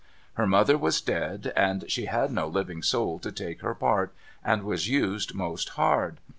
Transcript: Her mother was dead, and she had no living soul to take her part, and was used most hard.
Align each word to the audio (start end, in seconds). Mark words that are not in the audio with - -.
Her 0.33 0.47
mother 0.47 0.79
was 0.79 0.99
dead, 0.99 1.53
and 1.55 1.85
she 1.87 2.05
had 2.07 2.31
no 2.31 2.47
living 2.47 2.81
soul 2.81 3.19
to 3.19 3.31
take 3.31 3.61
her 3.61 3.75
part, 3.75 4.11
and 4.43 4.63
was 4.63 4.89
used 4.89 5.35
most 5.35 5.69
hard. 5.77 6.17